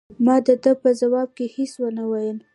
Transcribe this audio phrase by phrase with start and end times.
[0.25, 2.37] ما د ده په ځواب کې هیڅ ونه ویل.